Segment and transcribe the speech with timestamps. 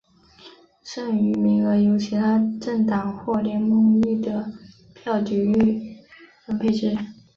[0.81, 4.51] 剩余名额由其他政党或联盟依得
[4.95, 5.95] 票比率
[6.43, 6.97] 分配之。